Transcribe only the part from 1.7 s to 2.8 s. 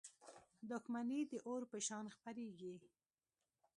په شان خپرېږي.